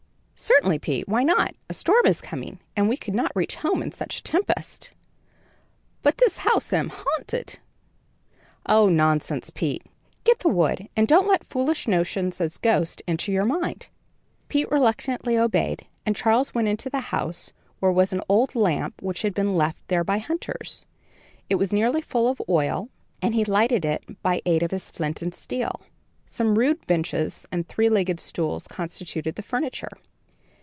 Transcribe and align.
"Certainly, 0.43 0.79
Pete, 0.79 1.07
why 1.07 1.21
not? 1.21 1.53
A 1.69 1.73
storm 1.75 2.07
is 2.07 2.19
coming, 2.19 2.59
and 2.75 2.89
we 2.89 2.97
could 2.97 3.13
not 3.13 3.31
reach 3.35 3.57
home 3.57 3.83
in 3.83 3.91
such 3.91 4.17
a 4.19 4.23
tempest." 4.23 4.91
"But 6.01 6.17
dis 6.17 6.37
house 6.37 6.73
am 6.73 6.89
haunted." 6.89 7.59
"Oh, 8.65 8.89
nonsense, 8.89 9.51
Pete. 9.51 9.83
Get 10.23 10.39
the 10.39 10.49
wood, 10.49 10.89
and 10.95 11.07
don't 11.07 11.27
let 11.27 11.43
such 11.43 11.49
foolish 11.51 11.87
notions 11.87 12.41
as 12.41 12.57
ghosts 12.57 13.03
enter 13.07 13.31
your 13.31 13.45
mind." 13.45 13.89
Pete 14.49 14.67
reluctantly 14.71 15.37
obeyed, 15.37 15.85
and 16.07 16.15
Charles 16.15 16.55
went 16.55 16.67
into 16.67 16.89
the 16.89 17.01
house 17.11 17.53
where 17.79 17.91
was 17.91 18.11
an 18.11 18.23
old 18.27 18.55
lamp 18.55 18.99
which 18.99 19.21
had 19.21 19.35
been 19.35 19.55
left 19.55 19.87
there 19.89 20.03
by 20.03 20.17
hunters. 20.17 20.87
It 21.51 21.55
was 21.55 21.71
nearly 21.71 22.01
full 22.01 22.27
of 22.27 22.41
oil, 22.49 22.89
and 23.21 23.35
he 23.35 23.45
lighted 23.45 23.85
it 23.85 24.19
by 24.23 24.41
aid 24.47 24.63
of 24.63 24.71
his 24.71 24.89
flint 24.89 25.21
and 25.21 25.35
steel. 25.35 25.81
Some 26.25 26.57
rude 26.57 26.85
benches 26.87 27.45
and 27.51 27.67
three 27.69 27.89
legged 27.89 28.19
stools 28.19 28.67
constituted 28.67 29.35
the 29.35 29.43
furniture. 29.43 29.89